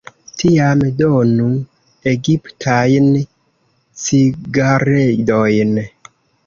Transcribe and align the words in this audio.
Tiam, 0.41 0.79
donu 1.01 1.49
egiptajn 2.13 3.11
cigaredojn. 4.07 5.81